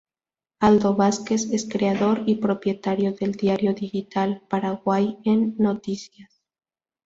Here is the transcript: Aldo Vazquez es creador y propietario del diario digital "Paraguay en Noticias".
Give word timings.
Aldo 0.61 0.95
Vazquez 0.95 1.47
es 1.51 1.69
creador 1.69 2.23
y 2.25 2.37
propietario 2.37 3.11
del 3.13 3.33
diario 3.33 3.75
digital 3.75 4.41
"Paraguay 4.49 5.19
en 5.25 5.55
Noticias". 5.59 6.41